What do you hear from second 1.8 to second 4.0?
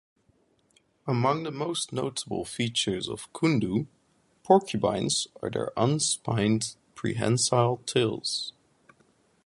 notable features of "Coendou"